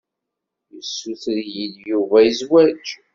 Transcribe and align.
Yessuter-iyi-d 0.75 1.75
Yuba 1.89 2.17
i 2.23 2.31
zzwaǧ. 2.37 2.85